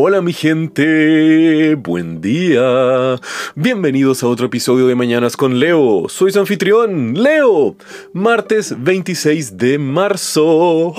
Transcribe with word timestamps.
Hola 0.00 0.22
mi 0.22 0.32
gente, 0.32 1.74
buen 1.74 2.22
día. 2.22 3.20
Bienvenidos 3.54 4.22
a 4.22 4.28
otro 4.28 4.46
episodio 4.46 4.86
de 4.86 4.94
Mañanas 4.94 5.36
con 5.36 5.60
Leo. 5.60 6.08
Soy 6.08 6.32
su 6.32 6.40
anfitrión, 6.40 7.12
Leo. 7.22 7.76
Martes 8.14 8.74
26 8.82 9.58
de 9.58 9.78
marzo. 9.78 10.94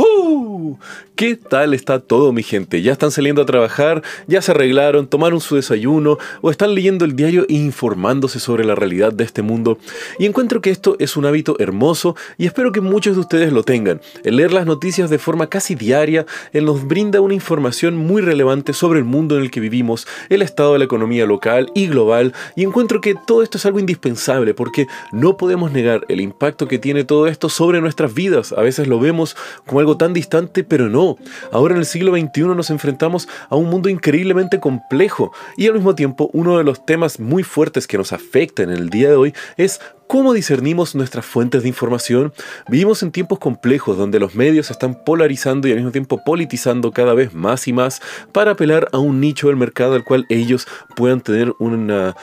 ¿Qué 1.20 1.36
tal 1.36 1.74
está 1.74 2.00
todo 2.00 2.32
mi 2.32 2.44
gente? 2.44 2.82
¿Ya 2.82 2.94
están 2.94 3.12
saliendo 3.12 3.42
a 3.42 3.46
trabajar? 3.46 4.04
¿Ya 4.28 4.42
se 4.42 4.52
arreglaron? 4.52 5.06
¿Tomaron 5.06 5.42
su 5.42 5.58
desayuno? 5.58 6.18
¿O 6.40 6.50
están 6.50 6.74
leyendo 6.74 7.04
el 7.04 7.18
diario 7.18 7.46
e 7.50 7.56
informándose 7.56 8.40
sobre 8.40 8.64
la 8.64 8.74
realidad 8.74 9.12
de 9.12 9.26
este 9.26 9.42
mundo? 9.42 9.80
Y 10.18 10.28
encuentro 10.28 10.62
que 10.62 10.70
esto 10.70 10.96
es 10.98 11.18
un 11.18 11.26
hábito 11.26 11.58
hermoso 11.60 12.16
y 12.38 12.46
espero 12.46 12.72
que 12.72 12.80
muchos 12.80 13.16
de 13.16 13.20
ustedes 13.20 13.52
lo 13.52 13.64
tengan. 13.64 14.00
El 14.24 14.38
leer 14.38 14.54
las 14.54 14.66
noticias 14.66 15.10
de 15.10 15.20
forma 15.20 15.48
casi 15.48 15.76
diaria 15.76 16.26
nos 16.54 16.88
brinda 16.88 17.20
una 17.20 17.34
información 17.34 17.98
muy 17.98 18.22
relevante 18.22 18.72
sobre 18.72 19.00
el 19.00 19.06
mundo 19.06 19.36
en 19.36 19.42
el 19.42 19.52
que 19.52 19.60
vivimos, 19.60 20.08
el 20.30 20.42
estado 20.42 20.72
de 20.72 20.80
la 20.80 20.86
economía 20.86 21.26
local 21.26 21.70
y 21.76 21.88
global 21.88 22.34
y 22.56 22.64
encuentro 22.64 23.02
que 23.02 23.16
todo 23.28 23.44
esto 23.44 23.58
es 23.58 23.66
algo 23.66 23.80
indispensable 23.80 24.54
porque 24.54 24.88
no 25.12 25.36
podemos 25.36 25.74
negar 25.74 26.06
el 26.08 26.22
impacto 26.22 26.70
que 26.70 26.80
tiene 26.80 27.04
todo 27.04 27.28
esto 27.28 27.50
sobre 27.50 27.82
nuestras 27.82 28.14
vidas. 28.14 28.54
A 28.54 28.62
veces 28.62 28.88
lo 28.88 29.02
vemos 29.02 29.36
como 29.66 29.82
algo 29.82 29.98
tan 29.98 30.14
distante, 30.14 30.64
pero 30.64 30.88
no 30.88 31.09
Ahora 31.52 31.74
en 31.74 31.80
el 31.80 31.86
siglo 31.86 32.12
XXI 32.12 32.42
nos 32.56 32.70
enfrentamos 32.70 33.28
a 33.50 33.56
un 33.56 33.70
mundo 33.70 33.90
increíblemente 33.90 34.60
complejo 34.60 35.32
y 35.58 35.68
al 35.68 35.74
mismo 35.74 35.96
tiempo 35.96 36.30
uno 36.34 36.58
de 36.58 36.64
los 36.64 36.86
temas 36.86 37.20
muy 37.20 37.44
fuertes 37.44 37.88
que 37.88 37.98
nos 37.98 38.14
afecta 38.14 38.64
en 38.64 38.70
el 38.70 38.90
día 38.90 39.10
de 39.10 39.16
hoy 39.16 39.34
es 39.58 39.80
¿Cómo 40.10 40.34
discernimos 40.34 40.96
nuestras 40.96 41.24
fuentes 41.24 41.62
de 41.62 41.68
información? 41.68 42.34
Vivimos 42.68 43.04
en 43.04 43.12
tiempos 43.12 43.38
complejos 43.38 43.96
donde 43.96 44.20
los 44.20 44.34
medios 44.34 44.72
están 44.72 45.04
polarizando 45.06 45.68
y 45.68 45.72
al 45.72 45.78
mismo 45.78 45.92
tiempo 45.92 46.24
politizando 46.26 46.92
cada 46.92 47.14
vez 47.14 47.36
más 47.36 47.68
y 47.68 47.74
más 47.74 48.02
para 48.32 48.54
apelar 48.54 48.88
a 48.92 48.98
un 48.98 49.22
nicho 49.22 49.50
del 49.50 49.56
mercado 49.56 49.94
al 49.94 50.04
cual 50.04 50.26
ellos 50.30 50.68
puedan 50.96 51.22
tener 51.22 51.54
una 51.60 52.16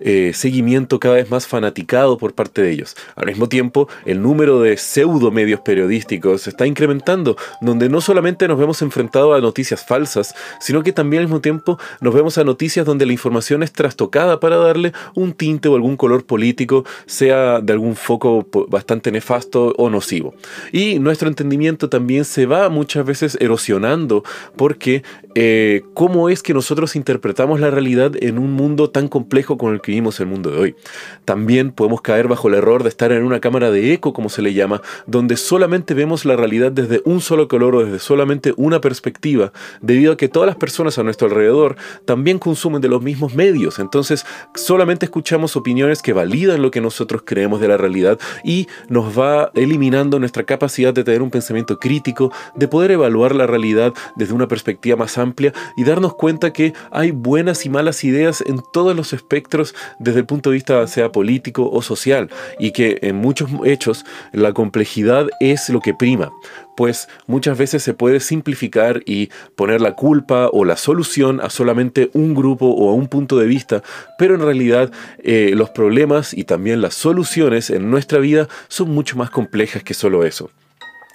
eh, 0.00 0.32
seguimiento 0.34 0.98
cada 1.00 1.16
vez 1.16 1.30
más 1.30 1.46
fanaticado 1.46 2.18
por 2.18 2.34
parte 2.34 2.62
de 2.62 2.70
ellos. 2.70 2.96
Al 3.16 3.26
mismo 3.26 3.48
tiempo, 3.48 3.88
el 4.04 4.22
número 4.22 4.60
de 4.60 4.76
pseudo 4.76 5.30
medios 5.30 5.60
periodísticos 5.60 6.46
está 6.46 6.66
incrementando, 6.66 7.36
donde 7.60 7.88
no 7.88 8.00
solamente 8.00 8.48
nos 8.48 8.58
vemos 8.58 8.82
enfrentados 8.82 9.36
a 9.36 9.40
noticias 9.40 9.84
falsas, 9.84 10.34
sino 10.60 10.82
que 10.82 10.92
también 10.92 11.20
al 11.22 11.26
mismo 11.26 11.40
tiempo 11.40 11.78
nos 12.00 12.14
vemos 12.14 12.38
a 12.38 12.44
noticias 12.44 12.86
donde 12.86 13.06
la 13.06 13.12
información 13.12 13.62
es 13.62 13.72
trastocada 13.72 14.40
para 14.40 14.56
darle 14.56 14.92
un 15.14 15.32
tinte 15.32 15.68
o 15.68 15.74
algún 15.74 15.96
color 15.96 16.24
político, 16.24 16.84
sea 17.06 17.60
de 17.60 17.72
algún 17.72 17.96
foco 17.96 18.46
bastante 18.68 19.10
nefasto 19.12 19.74
o 19.76 19.90
nocivo. 19.90 20.34
Y 20.72 20.98
nuestro 20.98 21.28
entendimiento 21.28 21.88
también 21.88 22.24
se 22.24 22.46
va 22.46 22.68
muchas 22.68 23.04
veces 23.04 23.36
erosionando 23.40 24.24
porque 24.56 25.02
eh, 25.34 25.82
cómo 25.94 26.28
es 26.28 26.42
que 26.42 26.54
nosotros 26.54 26.96
interpretamos 26.96 27.60
la 27.60 27.70
realidad 27.70 28.12
en 28.20 28.38
un 28.38 28.52
mundo 28.52 28.90
tan 28.90 29.08
complejo 29.08 29.58
con 29.58 29.74
el 29.74 29.80
que 29.80 29.92
vivimos 29.94 30.18
el 30.18 30.26
mundo 30.26 30.50
de 30.50 30.58
hoy. 30.58 30.76
También 31.24 31.70
podemos 31.70 32.00
caer 32.00 32.26
bajo 32.26 32.48
el 32.48 32.54
error 32.54 32.82
de 32.82 32.88
estar 32.88 33.12
en 33.12 33.24
una 33.24 33.40
cámara 33.40 33.70
de 33.70 33.92
eco, 33.92 34.12
como 34.12 34.28
se 34.28 34.42
le 34.42 34.52
llama, 34.52 34.82
donde 35.06 35.36
solamente 35.36 35.94
vemos 35.94 36.24
la 36.24 36.34
realidad 36.34 36.72
desde 36.72 37.00
un 37.04 37.20
solo 37.20 37.46
color 37.46 37.76
o 37.76 37.84
desde 37.84 38.00
solamente 38.00 38.52
una 38.56 38.80
perspectiva, 38.80 39.52
debido 39.80 40.12
a 40.12 40.16
que 40.16 40.28
todas 40.28 40.48
las 40.48 40.56
personas 40.56 40.98
a 40.98 41.04
nuestro 41.04 41.28
alrededor 41.28 41.76
también 42.04 42.40
consumen 42.40 42.80
de 42.80 42.88
los 42.88 43.02
mismos 43.02 43.34
medios. 43.34 43.78
Entonces, 43.78 44.26
solamente 44.54 45.06
escuchamos 45.06 45.56
opiniones 45.56 46.02
que 46.02 46.12
validan 46.12 46.60
lo 46.60 46.72
que 46.72 46.80
nosotros 46.80 47.22
creemos 47.24 47.60
de 47.60 47.68
la 47.68 47.76
realidad 47.76 48.18
y 48.42 48.66
nos 48.88 49.16
va 49.16 49.52
eliminando 49.54 50.18
nuestra 50.18 50.42
capacidad 50.42 50.92
de 50.92 51.04
tener 51.04 51.22
un 51.22 51.30
pensamiento 51.30 51.78
crítico, 51.78 52.32
de 52.56 52.66
poder 52.66 52.90
evaluar 52.90 53.34
la 53.34 53.46
realidad 53.46 53.92
desde 54.16 54.34
una 54.34 54.48
perspectiva 54.48 54.96
más 54.96 55.18
amplia 55.18 55.52
y 55.76 55.84
darnos 55.84 56.14
cuenta 56.14 56.52
que 56.52 56.72
hay 56.90 57.12
buenas 57.12 57.64
y 57.64 57.70
malas 57.70 58.02
ideas 58.02 58.42
en 58.44 58.60
todos 58.72 58.96
los 58.96 59.12
espectros 59.12 59.73
desde 59.98 60.20
el 60.20 60.26
punto 60.26 60.50
de 60.50 60.54
vista 60.54 60.86
sea 60.86 61.12
político 61.12 61.70
o 61.70 61.82
social 61.82 62.30
y 62.58 62.72
que 62.72 62.98
en 63.02 63.16
muchos 63.16 63.50
hechos 63.64 64.04
la 64.32 64.52
complejidad 64.52 65.28
es 65.40 65.68
lo 65.68 65.80
que 65.80 65.94
prima 65.94 66.32
pues 66.76 67.08
muchas 67.26 67.56
veces 67.56 67.82
se 67.82 67.94
puede 67.94 68.20
simplificar 68.20 69.02
y 69.06 69.30
poner 69.56 69.80
la 69.80 69.94
culpa 69.94 70.48
o 70.52 70.64
la 70.64 70.76
solución 70.76 71.40
a 71.40 71.50
solamente 71.50 72.10
un 72.14 72.34
grupo 72.34 72.66
o 72.66 72.90
a 72.90 72.94
un 72.94 73.08
punto 73.08 73.38
de 73.38 73.46
vista, 73.46 73.82
pero 74.18 74.34
en 74.34 74.42
realidad 74.42 74.90
eh, 75.22 75.52
los 75.54 75.70
problemas 75.70 76.34
y 76.34 76.44
también 76.44 76.80
las 76.80 76.94
soluciones 76.94 77.70
en 77.70 77.90
nuestra 77.90 78.18
vida 78.18 78.48
son 78.68 78.90
mucho 78.90 79.16
más 79.16 79.30
complejas 79.30 79.82
que 79.82 79.94
solo 79.94 80.24
eso. 80.24 80.50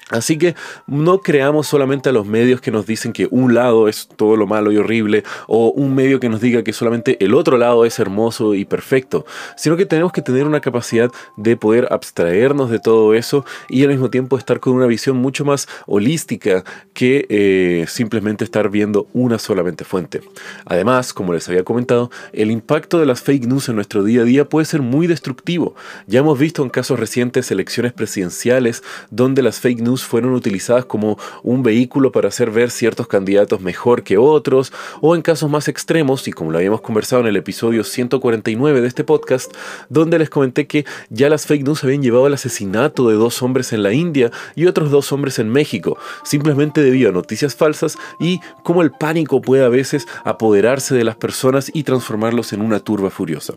Así 0.09 0.39
que 0.39 0.55
no 0.87 1.19
creamos 1.19 1.67
solamente 1.67 2.09
a 2.09 2.11
los 2.11 2.25
medios 2.25 2.61
que 2.61 2.71
nos 2.71 2.87
dicen 2.87 3.13
que 3.13 3.27
un 3.29 3.53
lado 3.53 3.87
es 3.87 4.09
todo 4.15 4.35
lo 4.35 4.47
malo 4.47 4.71
y 4.71 4.77
horrible 4.77 5.23
o 5.47 5.69
un 5.69 5.93
medio 5.93 6.19
que 6.19 6.29
nos 6.29 6.41
diga 6.41 6.63
que 6.63 6.73
solamente 6.73 7.23
el 7.23 7.35
otro 7.35 7.57
lado 7.57 7.85
es 7.85 7.99
hermoso 7.99 8.55
y 8.55 8.65
perfecto, 8.65 9.25
sino 9.55 9.77
que 9.77 9.85
tenemos 9.85 10.11
que 10.11 10.23
tener 10.23 10.47
una 10.47 10.61
capacidad 10.61 11.11
de 11.37 11.57
poder 11.57 11.87
abstraernos 11.91 12.71
de 12.71 12.79
todo 12.79 13.13
eso 13.13 13.45
y 13.69 13.83
al 13.83 13.89
mismo 13.89 14.09
tiempo 14.09 14.37
estar 14.37 14.59
con 14.59 14.73
una 14.73 14.87
visión 14.87 15.17
mucho 15.17 15.45
más 15.45 15.67
holística 15.85 16.63
que 16.93 17.27
eh, 17.29 17.85
simplemente 17.87 18.43
estar 18.43 18.69
viendo 18.69 19.07
una 19.13 19.37
solamente 19.37 19.85
fuente. 19.85 20.21
Además, 20.65 21.13
como 21.13 21.33
les 21.33 21.47
había 21.49 21.63
comentado, 21.63 22.09
el 22.33 22.49
impacto 22.49 22.99
de 22.99 23.05
las 23.05 23.21
fake 23.21 23.45
news 23.45 23.69
en 23.69 23.75
nuestro 23.75 24.03
día 24.03 24.21
a 24.21 24.25
día 24.25 24.49
puede 24.49 24.65
ser 24.65 24.81
muy 24.81 25.05
destructivo. 25.05 25.75
Ya 26.07 26.21
hemos 26.21 26.39
visto 26.39 26.63
en 26.63 26.69
casos 26.69 26.99
recientes 26.99 27.51
elecciones 27.51 27.93
presidenciales 27.93 28.83
donde 29.11 29.43
las 29.43 29.59
fake 29.59 29.81
news 29.81 29.98
fueron 30.03 30.33
utilizadas 30.33 30.85
como 30.85 31.17
un 31.43 31.63
vehículo 31.63 32.11
para 32.11 32.29
hacer 32.29 32.51
ver 32.51 32.71
ciertos 32.71 33.07
candidatos 33.07 33.61
mejor 33.61 34.03
que 34.03 34.17
otros, 34.17 34.71
o 35.01 35.15
en 35.15 35.21
casos 35.21 35.49
más 35.49 35.67
extremos, 35.67 36.27
y 36.27 36.31
como 36.31 36.51
lo 36.51 36.57
habíamos 36.57 36.81
conversado 36.81 37.21
en 37.21 37.27
el 37.27 37.35
episodio 37.35 37.83
149 37.83 38.81
de 38.81 38.87
este 38.87 39.03
podcast, 39.03 39.53
donde 39.89 40.19
les 40.19 40.29
comenté 40.29 40.67
que 40.67 40.85
ya 41.09 41.29
las 41.29 41.45
fake 41.45 41.63
news 41.63 41.83
habían 41.83 42.01
llevado 42.01 42.25
al 42.25 42.33
asesinato 42.33 43.09
de 43.09 43.15
dos 43.15 43.41
hombres 43.41 43.73
en 43.73 43.83
la 43.83 43.93
India 43.93 44.31
y 44.55 44.65
otros 44.65 44.91
dos 44.91 45.11
hombres 45.11 45.39
en 45.39 45.49
México, 45.49 45.97
simplemente 46.23 46.81
debido 46.81 47.09
a 47.09 47.13
noticias 47.13 47.55
falsas 47.55 47.97
y 48.19 48.39
cómo 48.63 48.81
el 48.81 48.91
pánico 48.91 49.41
puede 49.41 49.63
a 49.63 49.69
veces 49.69 50.07
apoderarse 50.23 50.95
de 50.95 51.03
las 51.03 51.15
personas 51.15 51.71
y 51.73 51.83
transformarlos 51.83 52.53
en 52.53 52.61
una 52.61 52.79
turba 52.79 53.09
furiosa. 53.09 53.53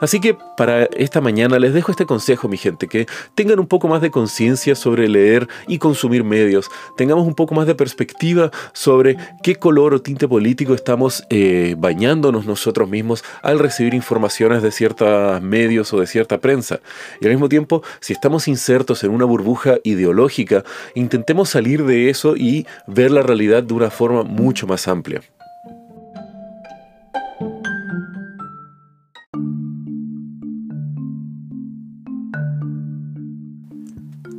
Así 0.00 0.20
que 0.20 0.36
para 0.56 0.84
esta 0.84 1.20
mañana 1.20 1.58
les 1.58 1.74
dejo 1.74 1.90
este 1.90 2.06
consejo, 2.06 2.48
mi 2.48 2.56
gente, 2.56 2.88
que 2.88 3.06
tengan 3.34 3.60
un 3.60 3.66
poco 3.66 3.88
más 3.88 4.02
de 4.02 4.10
conciencia 4.10 4.74
sobre 4.74 5.08
leer 5.08 5.48
y 5.66 5.78
consumir 5.84 6.24
medios, 6.24 6.70
tengamos 6.96 7.26
un 7.26 7.34
poco 7.34 7.54
más 7.54 7.66
de 7.66 7.74
perspectiva 7.74 8.50
sobre 8.72 9.18
qué 9.42 9.56
color 9.56 9.92
o 9.92 10.00
tinte 10.00 10.26
político 10.26 10.72
estamos 10.72 11.24
eh, 11.28 11.74
bañándonos 11.76 12.46
nosotros 12.46 12.88
mismos 12.88 13.22
al 13.42 13.58
recibir 13.58 13.92
informaciones 13.92 14.62
de 14.62 14.70
ciertos 14.70 15.42
medios 15.42 15.92
o 15.92 16.00
de 16.00 16.06
cierta 16.06 16.38
prensa. 16.38 16.80
Y 17.20 17.26
al 17.26 17.32
mismo 17.32 17.50
tiempo, 17.50 17.82
si 18.00 18.14
estamos 18.14 18.48
insertos 18.48 19.04
en 19.04 19.10
una 19.10 19.26
burbuja 19.26 19.76
ideológica, 19.84 20.64
intentemos 20.94 21.50
salir 21.50 21.84
de 21.84 22.08
eso 22.08 22.34
y 22.34 22.66
ver 22.86 23.10
la 23.10 23.20
realidad 23.20 23.62
de 23.62 23.74
una 23.74 23.90
forma 23.90 24.22
mucho 24.22 24.66
más 24.66 24.88
amplia. 24.88 25.20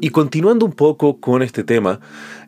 Y 0.05 0.11
continuando 0.11 0.67
un 0.67 0.73
poco 0.73 1.19
con 1.19 1.41
este 1.41 1.63
tema, 1.63 1.99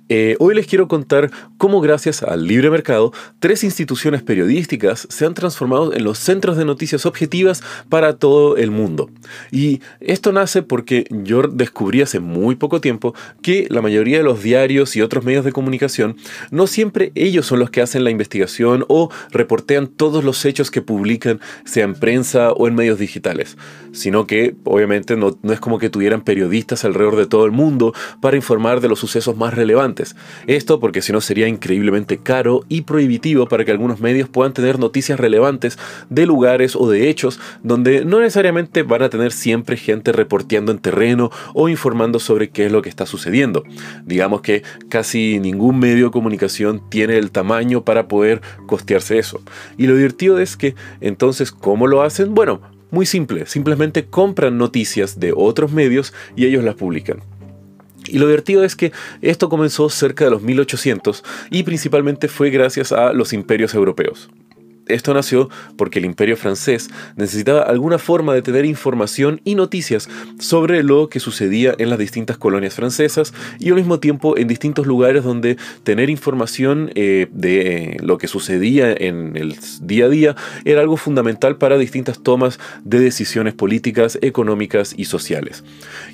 eh, 0.09 0.37
hoy 0.39 0.55
les 0.55 0.67
quiero 0.67 0.87
contar 0.87 1.31
cómo 1.57 1.81
gracias 1.81 2.23
al 2.23 2.47
libre 2.47 2.69
mercado, 2.69 3.11
tres 3.39 3.65
instituciones 3.65 4.23
periodísticas 4.23 5.05
se 5.09 5.25
han 5.25 5.33
transformado 5.33 5.93
en 5.93 6.05
los 6.05 6.17
centros 6.17 6.55
de 6.55 6.63
noticias 6.63 7.05
objetivas 7.05 7.61
para 7.89 8.17
todo 8.17 8.55
el 8.55 8.71
mundo. 8.71 9.09
Y 9.51 9.81
esto 9.99 10.31
nace 10.31 10.61
porque 10.61 11.05
yo 11.09 11.41
descubrí 11.41 12.01
hace 12.01 12.21
muy 12.21 12.55
poco 12.55 12.79
tiempo 12.79 13.13
que 13.41 13.67
la 13.69 13.81
mayoría 13.81 14.17
de 14.17 14.23
los 14.23 14.41
diarios 14.41 14.95
y 14.95 15.01
otros 15.01 15.25
medios 15.25 15.43
de 15.43 15.51
comunicación 15.51 16.15
no 16.51 16.67
siempre 16.67 17.11
ellos 17.15 17.45
son 17.45 17.59
los 17.59 17.69
que 17.69 17.81
hacen 17.81 18.05
la 18.05 18.11
investigación 18.11 18.85
o 18.87 19.11
reportean 19.31 19.87
todos 19.87 20.23
los 20.23 20.45
hechos 20.45 20.71
que 20.71 20.81
publican, 20.81 21.41
sea 21.65 21.83
en 21.83 21.95
prensa 21.95 22.53
o 22.53 22.67
en 22.67 22.75
medios 22.75 22.97
digitales, 22.97 23.57
sino 23.91 24.25
que 24.25 24.55
obviamente 24.63 25.17
no, 25.17 25.37
no 25.41 25.51
es 25.51 25.59
como 25.59 25.79
que 25.79 25.89
tuvieran 25.89 26.21
periodistas 26.21 26.85
alrededor 26.85 27.17
de 27.17 27.25
todo 27.25 27.45
el 27.45 27.51
mundo 27.51 27.93
para 28.21 28.37
informar 28.37 28.79
de 28.79 28.87
los 28.87 28.99
sucesos 28.99 29.35
más 29.35 29.53
relevantes 29.53 29.96
esto 30.47 30.79
porque 30.79 31.01
si 31.01 31.11
no 31.11 31.21
sería 31.21 31.47
increíblemente 31.47 32.17
caro 32.17 32.63
y 32.69 32.81
prohibitivo 32.81 33.47
para 33.47 33.65
que 33.65 33.71
algunos 33.71 33.99
medios 33.99 34.29
puedan 34.29 34.53
tener 34.53 34.79
noticias 34.79 35.19
relevantes 35.19 35.77
de 36.09 36.25
lugares 36.25 36.75
o 36.75 36.89
de 36.89 37.09
hechos 37.09 37.39
donde 37.63 38.05
no 38.05 38.19
necesariamente 38.19 38.83
van 38.83 39.03
a 39.03 39.09
tener 39.09 39.31
siempre 39.31 39.77
gente 39.77 40.11
reporteando 40.11 40.71
en 40.71 40.79
terreno 40.79 41.31
o 41.53 41.69
informando 41.69 42.19
sobre 42.19 42.49
qué 42.49 42.65
es 42.65 42.71
lo 42.71 42.81
que 42.81 42.89
está 42.89 43.05
sucediendo. 43.05 43.63
Digamos 44.05 44.41
que 44.41 44.63
casi 44.89 45.39
ningún 45.39 45.79
medio 45.79 46.05
de 46.05 46.11
comunicación 46.11 46.81
tiene 46.89 47.17
el 47.17 47.31
tamaño 47.31 47.83
para 47.83 48.07
poder 48.07 48.41
costearse 48.65 49.17
eso. 49.17 49.41
Y 49.77 49.87
lo 49.87 49.95
divertido 49.95 50.39
es 50.39 50.57
que 50.57 50.75
entonces, 51.01 51.51
¿cómo 51.51 51.87
lo 51.87 52.01
hacen? 52.01 52.33
Bueno, 52.33 52.61
muy 52.91 53.05
simple, 53.05 53.45
simplemente 53.45 54.05
compran 54.05 54.57
noticias 54.57 55.19
de 55.19 55.33
otros 55.35 55.71
medios 55.71 56.13
y 56.35 56.45
ellos 56.45 56.63
las 56.63 56.75
publican. 56.75 57.21
Y 58.09 58.19
lo 58.19 58.27
divertido 58.27 58.63
es 58.63 58.75
que 58.75 58.91
esto 59.21 59.49
comenzó 59.49 59.89
cerca 59.89 60.25
de 60.25 60.31
los 60.31 60.41
1800 60.41 61.23
y 61.49 61.63
principalmente 61.63 62.27
fue 62.27 62.49
gracias 62.49 62.91
a 62.91 63.13
los 63.13 63.33
imperios 63.33 63.73
europeos. 63.73 64.29
Esto 64.87 65.13
nació 65.13 65.49
porque 65.77 65.99
el 65.99 66.05
imperio 66.05 66.37
francés 66.37 66.89
necesitaba 67.15 67.61
alguna 67.61 67.97
forma 67.97 68.33
de 68.33 68.41
tener 68.41 68.65
información 68.65 69.41
y 69.43 69.55
noticias 69.55 70.09
sobre 70.39 70.83
lo 70.83 71.09
que 71.09 71.19
sucedía 71.19 71.75
en 71.77 71.89
las 71.89 71.99
distintas 71.99 72.37
colonias 72.37 72.73
francesas 72.73 73.33
y 73.59 73.69
al 73.69 73.75
mismo 73.75 73.99
tiempo 73.99 74.37
en 74.37 74.47
distintos 74.47 74.87
lugares 74.87 75.23
donde 75.23 75.57
tener 75.83 76.09
información 76.09 76.91
eh, 76.95 77.27
de 77.31 77.97
lo 78.01 78.17
que 78.17 78.27
sucedía 78.27 78.93
en 78.93 79.35
el 79.35 79.55
día 79.81 80.05
a 80.05 80.09
día 80.09 80.35
era 80.65 80.81
algo 80.81 80.97
fundamental 80.97 81.57
para 81.57 81.77
distintas 81.77 82.21
tomas 82.21 82.59
de 82.83 82.99
decisiones 82.99 83.53
políticas, 83.53 84.17
económicas 84.21 84.93
y 84.97 85.05
sociales. 85.05 85.63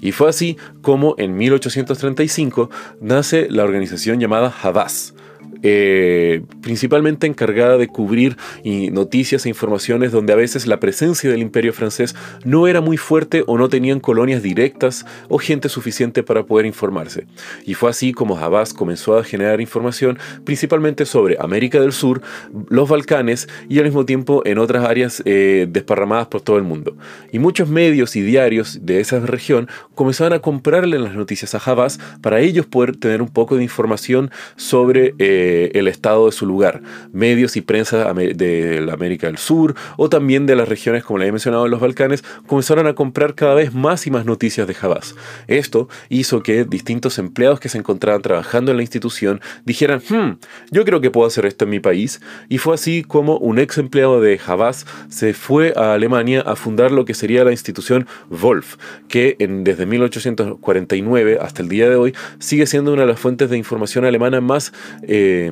Y 0.01 0.11
fue 0.11 0.29
así 0.29 0.57
como 0.81 1.15
en 1.17 1.37
1835 1.37 2.69
nace 3.01 3.47
la 3.49 3.63
organización 3.63 4.19
llamada 4.19 4.53
Havas 4.61 5.13
eh, 5.63 6.43
principalmente 6.61 7.27
encargada 7.27 7.77
de 7.77 7.87
cubrir 7.87 8.37
noticias 8.63 9.45
e 9.45 9.49
informaciones 9.49 10.11
donde 10.11 10.33
a 10.33 10.35
veces 10.35 10.67
la 10.67 10.79
presencia 10.79 11.29
del 11.29 11.41
imperio 11.41 11.73
francés 11.73 12.15
no 12.43 12.67
era 12.67 12.81
muy 12.81 12.97
fuerte 12.97 13.43
o 13.47 13.57
no 13.57 13.69
tenían 13.69 13.99
colonias 13.99 14.43
directas 14.43 15.05
o 15.29 15.37
gente 15.37 15.69
suficiente 15.69 16.23
para 16.23 16.43
poder 16.43 16.65
informarse. 16.65 17.25
Y 17.65 17.73
fue 17.73 17.89
así 17.89 18.13
como 18.13 18.37
Havas 18.37 18.73
comenzó 18.73 19.17
a 19.17 19.23
generar 19.23 19.61
información 19.61 20.19
principalmente 20.43 21.05
sobre 21.05 21.37
América 21.39 21.79
del 21.79 21.93
Sur, 21.93 22.21
los 22.69 22.89
Balcanes 22.89 23.47
y 23.69 23.79
al 23.79 23.85
mismo 23.85 24.05
tiempo 24.05 24.41
en 24.45 24.57
otras 24.57 24.85
áreas 24.85 25.21
eh, 25.25 25.67
desparramadas 25.69 26.27
por 26.27 26.41
todo 26.41 26.57
el 26.57 26.63
mundo. 26.63 26.95
Y 27.31 27.39
muchos 27.39 27.69
medios 27.69 28.15
y 28.15 28.21
diarios 28.21 28.85
de 28.85 28.99
esa 28.99 29.19
región 29.19 29.67
comenzaban 29.95 30.33
a 30.33 30.39
comprarle 30.39 30.99
las 30.99 31.15
noticias 31.15 31.55
a 31.55 31.59
Havas 31.59 31.99
para 32.21 32.41
ellos 32.41 32.65
poder 32.65 32.95
tener 32.95 33.21
un 33.21 33.29
poco 33.29 33.55
de 33.55 33.63
información 33.63 34.31
sobre 34.55 35.15
eh, 35.19 35.52
el 35.73 35.87
estado 35.87 36.25
de 36.27 36.31
su 36.31 36.45
lugar, 36.45 36.81
medios 37.11 37.55
y 37.57 37.61
prensa 37.61 38.13
de 38.13 38.81
la 38.81 38.93
América 38.93 39.27
del 39.27 39.37
Sur 39.37 39.75
o 39.97 40.09
también 40.09 40.45
de 40.45 40.55
las 40.55 40.67
regiones, 40.67 41.03
como 41.03 41.19
le 41.19 41.27
he 41.27 41.31
mencionado, 41.31 41.65
en 41.65 41.71
los 41.71 41.79
Balcanes, 41.79 42.23
comenzaron 42.47 42.87
a 42.87 42.95
comprar 42.95 43.35
cada 43.35 43.55
vez 43.55 43.73
más 43.73 44.07
y 44.07 44.11
más 44.11 44.25
noticias 44.25 44.67
de 44.67 44.75
Havas. 44.79 45.15
Esto 45.47 45.89
hizo 46.09 46.43
que 46.43 46.65
distintos 46.65 47.17
empleados 47.19 47.59
que 47.59 47.69
se 47.69 47.77
encontraban 47.77 48.21
trabajando 48.21 48.71
en 48.71 48.77
la 48.77 48.83
institución 48.83 49.41
dijeran, 49.65 50.01
hmm, 50.07 50.37
yo 50.71 50.85
creo 50.85 51.01
que 51.01 51.11
puedo 51.11 51.27
hacer 51.27 51.45
esto 51.45 51.65
en 51.65 51.71
mi 51.71 51.79
país, 51.79 52.21
y 52.49 52.57
fue 52.57 52.75
así 52.75 53.03
como 53.03 53.37
un 53.37 53.59
ex 53.59 53.77
empleado 53.77 54.21
de 54.21 54.39
Havas 54.45 54.85
se 55.09 55.33
fue 55.33 55.73
a 55.75 55.93
Alemania 55.93 56.41
a 56.41 56.55
fundar 56.55 56.91
lo 56.91 57.05
que 57.05 57.13
sería 57.13 57.43
la 57.43 57.51
institución 57.51 58.07
Wolf, 58.29 58.75
que 59.07 59.35
desde 59.39 59.85
1849 59.85 61.37
hasta 61.41 61.61
el 61.61 61.69
día 61.69 61.89
de 61.89 61.95
hoy 61.95 62.13
sigue 62.39 62.65
siendo 62.65 62.93
una 62.93 63.03
de 63.03 63.07
las 63.07 63.19
fuentes 63.19 63.49
de 63.49 63.57
información 63.57 64.05
alemana 64.05 64.41
más 64.41 64.73
eh, 65.03 65.42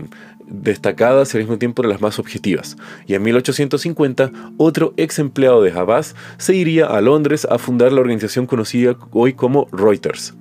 destacadas 0.45 1.33
y 1.33 1.37
al 1.37 1.43
mismo 1.43 1.57
tiempo 1.57 1.81
de 1.81 1.87
las 1.87 2.01
más 2.01 2.19
objetivas. 2.19 2.77
Y 3.07 3.15
en 3.15 3.23
1850, 3.23 4.31
otro 4.57 4.93
ex 4.97 5.19
empleado 5.19 5.61
de 5.61 5.71
Havas 5.71 6.15
se 6.37 6.55
iría 6.55 6.85
a 6.87 7.01
Londres 7.01 7.47
a 7.49 7.57
fundar 7.57 7.91
la 7.91 8.01
organización 8.01 8.45
conocida 8.45 8.97
hoy 9.11 9.33
como 9.33 9.67
Reuters. 9.71 10.33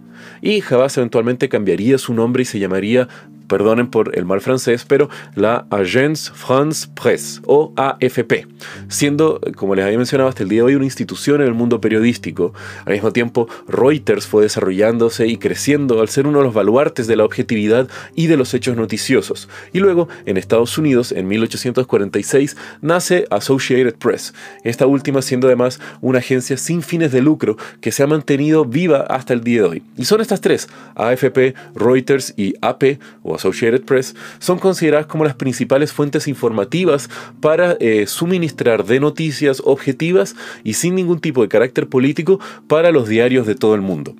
Y 0.42 0.62
Havas 0.62 0.96
eventualmente 0.96 1.48
cambiaría 1.48 1.98
su 1.98 2.12
nombre 2.14 2.42
y 2.42 2.46
se 2.46 2.58
llamaría 2.58 3.08
perdonen 3.50 3.88
por 3.88 4.16
el 4.16 4.24
mal 4.24 4.40
francés, 4.40 4.86
pero 4.88 5.10
la 5.34 5.66
Agence 5.70 6.30
France 6.32 6.88
Presse 6.94 7.40
o 7.46 7.74
AFP, 7.76 8.46
siendo, 8.88 9.40
como 9.56 9.74
les 9.74 9.84
había 9.84 9.98
mencionado 9.98 10.28
hasta 10.30 10.44
el 10.44 10.48
día 10.48 10.60
de 10.60 10.66
hoy, 10.66 10.74
una 10.76 10.84
institución 10.84 11.40
en 11.40 11.48
el 11.48 11.54
mundo 11.54 11.80
periodístico. 11.80 12.54
Al 12.86 12.92
mismo 12.92 13.12
tiempo, 13.12 13.48
Reuters 13.66 14.26
fue 14.26 14.44
desarrollándose 14.44 15.26
y 15.26 15.36
creciendo 15.36 16.00
al 16.00 16.08
ser 16.08 16.28
uno 16.28 16.38
de 16.38 16.44
los 16.44 16.54
baluartes 16.54 17.08
de 17.08 17.16
la 17.16 17.24
objetividad 17.24 17.88
y 18.14 18.28
de 18.28 18.36
los 18.36 18.54
hechos 18.54 18.76
noticiosos. 18.76 19.48
Y 19.72 19.80
luego, 19.80 20.08
en 20.26 20.36
Estados 20.36 20.78
Unidos, 20.78 21.10
en 21.10 21.26
1846, 21.26 22.56
nace 22.80 23.26
Associated 23.30 23.96
Press, 23.96 24.32
esta 24.62 24.86
última 24.86 25.22
siendo 25.22 25.48
además 25.48 25.80
una 26.00 26.20
agencia 26.20 26.56
sin 26.56 26.82
fines 26.82 27.10
de 27.10 27.20
lucro 27.20 27.56
que 27.80 27.90
se 27.90 28.04
ha 28.04 28.06
mantenido 28.06 28.64
viva 28.64 29.00
hasta 29.00 29.34
el 29.34 29.42
día 29.42 29.62
de 29.62 29.68
hoy. 29.68 29.82
Y 29.96 30.04
son 30.04 30.20
estas 30.20 30.40
tres, 30.40 30.68
AFP, 30.94 31.54
Reuters 31.74 32.32
y 32.36 32.54
AP 32.62 33.00
o 33.24 33.39
Associated 33.40 33.82
Press, 33.82 34.14
son 34.38 34.58
consideradas 34.58 35.06
como 35.06 35.24
las 35.24 35.34
principales 35.34 35.92
fuentes 35.92 36.28
informativas 36.28 37.08
para 37.40 37.72
eh, 37.80 38.06
suministrar 38.06 38.84
de 38.84 39.00
noticias 39.00 39.62
objetivas 39.64 40.36
y 40.62 40.74
sin 40.74 40.94
ningún 40.94 41.20
tipo 41.20 41.42
de 41.42 41.48
carácter 41.48 41.88
político 41.88 42.38
para 42.68 42.90
los 42.90 43.08
diarios 43.08 43.46
de 43.46 43.54
todo 43.54 43.74
el 43.74 43.80
mundo. 43.80 44.14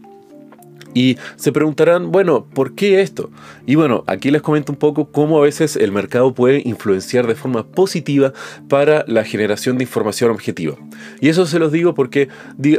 Y 0.95 1.17
se 1.37 1.53
preguntarán, 1.53 2.11
bueno, 2.11 2.47
¿por 2.53 2.75
qué 2.75 3.01
esto? 3.01 3.31
Y 3.67 3.77
bueno, 3.77 4.05
aquí 4.07 4.31
les 4.31 4.43
comento 4.43 4.73
un 4.73 4.79
poco 4.79 5.11
cómo 5.11 5.39
a 5.39 5.43
veces 5.43 5.77
el 5.77 5.93
mercado 5.93 6.35
puede 6.35 6.63
influenciar 6.65 7.27
de 7.27 7.35
forma 7.35 7.65
positiva 7.65 8.33
para 8.69 9.05
la 9.07 9.25
generación 9.25 9.79
de 9.79 9.85
información 9.85 10.31
objetiva. 10.31 10.77
Y 11.21 11.29
eso 11.29 11.47
se 11.47 11.59
los 11.59 11.73
digo 11.73 11.95
porque, 11.95 12.29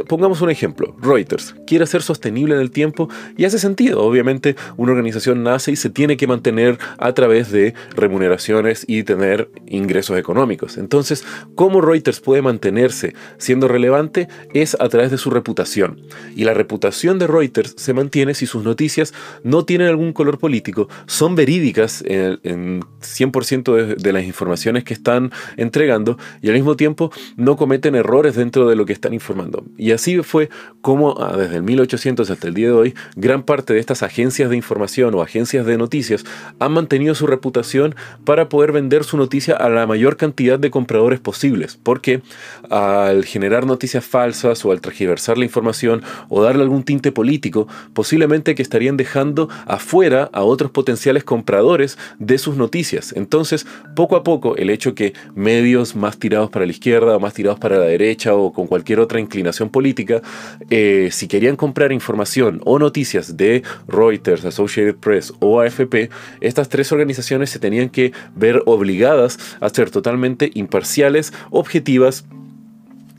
pongamos 0.08 0.42
un 0.42 0.50
ejemplo, 0.50 0.94
Reuters 1.00 1.54
quiere 1.66 1.86
ser 1.86 2.02
sostenible 2.02 2.54
en 2.54 2.60
el 2.60 2.70
tiempo 2.70 3.08
y 3.36 3.44
hace 3.44 3.58
sentido. 3.58 4.02
Obviamente 4.02 4.56
una 4.76 4.92
organización 4.92 5.42
nace 5.42 5.72
y 5.72 5.76
se 5.76 5.90
tiene 5.90 6.16
que 6.16 6.26
mantener 6.26 6.78
a 6.98 7.12
través 7.12 7.50
de 7.50 7.74
remuneraciones 7.96 8.84
y 8.86 9.04
tener 9.04 9.50
ingresos 9.66 10.18
económicos. 10.18 10.76
Entonces, 10.76 11.24
¿cómo 11.54 11.80
Reuters 11.80 12.20
puede 12.20 12.42
mantenerse 12.42 13.14
siendo 13.38 13.68
relevante? 13.68 14.28
Es 14.52 14.76
a 14.78 14.88
través 14.88 15.10
de 15.10 15.18
su 15.18 15.30
reputación. 15.30 16.00
Y 16.36 16.44
la 16.44 16.54
reputación 16.54 17.18
de 17.18 17.26
Reuters 17.26 17.74
se 17.76 17.94
mantiene 17.94 18.01
si 18.10 18.46
sus 18.46 18.64
noticias 18.64 19.12
no 19.44 19.64
tienen 19.64 19.88
algún 19.88 20.12
color 20.12 20.38
político, 20.38 20.88
son 21.06 21.34
verídicas 21.34 22.02
en, 22.06 22.80
100% 22.80 23.96
de, 23.96 24.12
las 24.12 24.24
informaciones 24.24 24.84
que 24.84 24.94
están 24.94 25.32
entregando 25.56 26.18
y 26.40 26.48
al 26.48 26.54
mismo 26.54 26.76
tiempo 26.76 27.10
no 27.36 27.56
cometen 27.56 27.94
errores 27.94 28.36
dentro 28.36 28.68
de 28.68 28.76
lo 28.76 28.86
que 28.86 28.92
están 28.92 29.12
informando. 29.14 29.64
Y 29.76 29.92
así 29.92 30.22
fue 30.22 30.50
como 30.80 31.16
ah, 31.20 31.36
desde 31.36 31.56
el 31.56 31.62
1800 31.62 32.30
hasta 32.30 32.48
el 32.48 32.54
día 32.54 32.68
de 32.68 32.72
hoy, 32.72 32.94
gran 33.16 33.42
parte 33.42 33.74
de 33.74 33.80
estas 33.80 34.02
agencias 34.02 34.50
de 34.50 34.56
información 34.56 35.14
o 35.14 35.22
agencias 35.22 35.66
de 35.66 35.78
noticias 35.78 36.24
han 36.58 36.72
mantenido 36.72 37.14
su 37.14 37.26
reputación 37.26 37.94
para 38.24 38.48
poder 38.48 38.72
vender 38.72 39.04
su 39.04 39.16
noticia 39.16 39.56
a 39.56 39.68
la 39.68 39.86
mayor 39.86 40.16
cantidad 40.16 40.58
de 40.58 40.70
compradores 40.70 41.20
posibles, 41.20 41.78
porque 41.82 42.22
al 42.70 43.24
generar 43.24 43.66
noticias 43.66 44.04
falsas 44.04 44.64
o 44.64 44.72
al 44.72 44.80
transgiversar 44.80 45.38
la 45.38 45.44
información 45.44 46.02
o 46.28 46.42
darle 46.42 46.62
algún 46.62 46.84
tinte 46.84 47.12
político, 47.12 47.68
posiblemente 47.94 48.54
que 48.54 48.62
estarían 48.62 48.96
dejando 48.96 49.48
afuera 49.66 50.30
a 50.32 50.42
otros 50.42 50.70
potenciales 50.70 51.24
compradores 51.24 51.98
de 52.18 52.38
sus 52.38 52.56
noticias. 52.56 53.12
Entonces, 53.16 53.66
poco 53.94 54.16
a 54.16 54.24
poco, 54.24 54.56
el 54.56 54.70
hecho 54.70 54.94
que 54.94 55.12
medios 55.34 55.94
más 55.96 56.18
tirados 56.18 56.50
para 56.50 56.66
la 56.66 56.72
izquierda 56.72 57.16
o 57.16 57.20
más 57.20 57.34
tirados 57.34 57.58
para 57.58 57.78
la 57.78 57.84
derecha 57.84 58.34
o 58.34 58.52
con 58.52 58.66
cualquier 58.66 59.00
otra 59.00 59.20
inclinación 59.20 59.70
política, 59.70 60.22
eh, 60.70 61.08
si 61.10 61.28
querían 61.28 61.56
comprar 61.56 61.92
información 61.92 62.60
o 62.64 62.78
noticias 62.78 63.36
de 63.36 63.62
Reuters, 63.88 64.44
Associated 64.44 64.96
Press 64.96 65.32
o 65.40 65.60
AFP, 65.60 66.10
estas 66.40 66.68
tres 66.68 66.92
organizaciones 66.92 67.50
se 67.50 67.58
tenían 67.58 67.88
que 67.88 68.12
ver 68.34 68.62
obligadas 68.66 69.38
a 69.60 69.68
ser 69.68 69.90
totalmente 69.90 70.50
imparciales, 70.54 71.32
objetivas, 71.50 72.24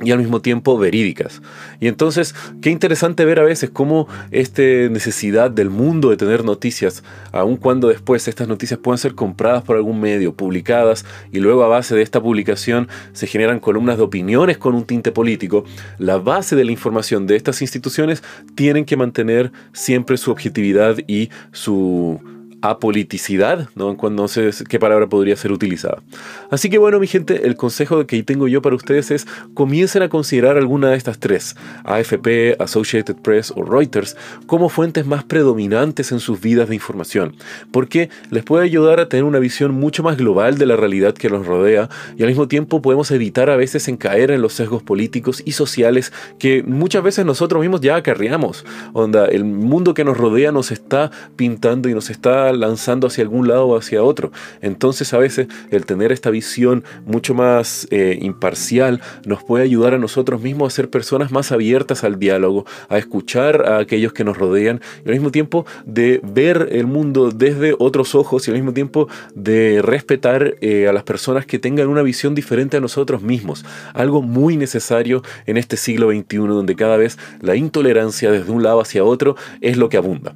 y 0.01 0.11
al 0.11 0.19
mismo 0.19 0.41
tiempo 0.41 0.77
verídicas. 0.77 1.41
Y 1.79 1.87
entonces, 1.87 2.35
qué 2.61 2.69
interesante 2.69 3.25
ver 3.25 3.39
a 3.39 3.43
veces 3.43 3.69
cómo 3.69 4.07
esta 4.31 4.61
necesidad 4.61 5.51
del 5.51 5.69
mundo 5.69 6.09
de 6.09 6.17
tener 6.17 6.43
noticias, 6.43 7.03
aun 7.31 7.57
cuando 7.57 7.87
después 7.87 8.27
estas 8.27 8.47
noticias 8.47 8.79
puedan 8.79 8.97
ser 8.97 9.15
compradas 9.15 9.63
por 9.63 9.75
algún 9.75 9.99
medio, 9.99 10.33
publicadas, 10.33 11.05
y 11.31 11.39
luego 11.39 11.63
a 11.63 11.67
base 11.67 11.95
de 11.95 12.01
esta 12.01 12.21
publicación 12.21 12.87
se 13.13 13.27
generan 13.27 13.59
columnas 13.59 13.97
de 13.97 14.03
opiniones 14.03 14.57
con 14.57 14.75
un 14.75 14.85
tinte 14.85 15.11
político, 15.11 15.65
la 15.97 16.17
base 16.17 16.55
de 16.55 16.65
la 16.65 16.71
información 16.71 17.27
de 17.27 17.35
estas 17.35 17.61
instituciones 17.61 18.23
tienen 18.55 18.85
que 18.85 18.97
mantener 18.97 19.51
siempre 19.71 20.17
su 20.17 20.31
objetividad 20.31 20.97
y 21.07 21.29
su 21.51 22.21
apoliticidad, 22.63 23.67
¿no? 23.75 23.97
Cuando 23.97 24.23
no 24.23 24.27
sé 24.29 24.49
qué 24.69 24.79
palabra 24.79 25.07
podría 25.07 25.35
ser 25.35 25.51
utilizada. 25.51 26.01
Así 26.49 26.69
que 26.69 26.77
bueno, 26.77 26.97
mi 26.97 27.07
gente, 27.07 27.45
el 27.45 27.57
consejo 27.57 28.07
que 28.07 28.23
tengo 28.23 28.47
yo 28.47 28.61
para 28.61 28.77
ustedes 28.77 29.11
es 29.11 29.27
comiencen 29.53 30.01
a 30.01 30.07
considerar 30.07 30.55
alguna 30.55 30.91
de 30.91 30.95
estas 30.95 31.19
tres, 31.19 31.57
AFP, 31.83 32.55
Associated 32.59 33.17
Press 33.17 33.51
o 33.53 33.63
Reuters, 33.63 34.15
como 34.47 34.69
fuentes 34.69 35.05
más 35.05 35.25
predominantes 35.25 36.13
en 36.13 36.21
sus 36.21 36.39
vidas 36.39 36.69
de 36.69 36.75
información, 36.75 37.35
porque 37.71 38.09
les 38.31 38.45
puede 38.45 38.63
ayudar 38.63 39.01
a 39.01 39.09
tener 39.09 39.25
una 39.25 39.39
visión 39.39 39.73
mucho 39.73 40.01
más 40.01 40.15
global 40.15 40.57
de 40.57 40.65
la 40.65 40.77
realidad 40.77 41.13
que 41.15 41.29
nos 41.29 41.45
rodea 41.45 41.89
y 42.15 42.23
al 42.23 42.29
mismo 42.29 42.47
tiempo 42.47 42.81
podemos 42.81 43.11
evitar 43.11 43.49
a 43.49 43.57
veces 43.57 43.89
en 43.89 43.97
caer 43.97 44.31
en 44.31 44.41
los 44.41 44.53
sesgos 44.53 44.81
políticos 44.83 45.43
y 45.43 45.51
sociales 45.51 46.13
que 46.39 46.63
muchas 46.63 47.03
veces 47.03 47.25
nosotros 47.25 47.59
mismos 47.59 47.81
ya 47.81 47.97
acarreamos. 47.97 48.65
Onda, 48.93 49.25
el 49.25 49.43
mundo 49.43 49.93
que 49.93 50.05
nos 50.05 50.15
rodea 50.15 50.53
nos 50.53 50.71
está 50.71 51.11
pintando 51.35 51.89
y 51.89 51.93
nos 51.93 52.09
está 52.09 52.52
lanzando 52.57 53.07
hacia 53.07 53.23
algún 53.23 53.47
lado 53.47 53.67
o 53.67 53.77
hacia 53.77 54.03
otro. 54.03 54.31
Entonces 54.61 55.13
a 55.13 55.17
veces 55.17 55.47
el 55.71 55.85
tener 55.85 56.11
esta 56.11 56.29
visión 56.29 56.83
mucho 57.05 57.33
más 57.33 57.87
eh, 57.91 58.17
imparcial 58.21 59.01
nos 59.25 59.43
puede 59.43 59.63
ayudar 59.63 59.93
a 59.93 59.97
nosotros 59.97 60.41
mismos 60.41 60.73
a 60.73 60.75
ser 60.75 60.89
personas 60.89 61.31
más 61.31 61.51
abiertas 61.51 62.03
al 62.03 62.19
diálogo, 62.19 62.65
a 62.89 62.97
escuchar 62.97 63.65
a 63.67 63.77
aquellos 63.79 64.13
que 64.13 64.23
nos 64.23 64.37
rodean 64.37 64.81
y 65.05 65.09
al 65.09 65.13
mismo 65.15 65.31
tiempo 65.31 65.65
de 65.85 66.21
ver 66.23 66.69
el 66.71 66.87
mundo 66.87 67.31
desde 67.31 67.75
otros 67.77 68.15
ojos 68.15 68.47
y 68.47 68.51
al 68.51 68.57
mismo 68.57 68.73
tiempo 68.73 69.07
de 69.35 69.81
respetar 69.81 70.55
eh, 70.61 70.87
a 70.87 70.93
las 70.93 71.03
personas 71.03 71.45
que 71.45 71.59
tengan 71.59 71.87
una 71.87 72.01
visión 72.01 72.35
diferente 72.35 72.77
a 72.77 72.79
nosotros 72.79 73.21
mismos. 73.21 73.65
Algo 73.93 74.21
muy 74.21 74.57
necesario 74.57 75.23
en 75.45 75.57
este 75.57 75.77
siglo 75.77 76.11
XXI 76.11 76.37
donde 76.37 76.75
cada 76.75 76.97
vez 76.97 77.17
la 77.41 77.55
intolerancia 77.55 78.31
desde 78.31 78.51
un 78.51 78.63
lado 78.63 78.81
hacia 78.81 79.03
otro 79.03 79.35
es 79.61 79.77
lo 79.77 79.89
que 79.89 79.97
abunda. 79.97 80.35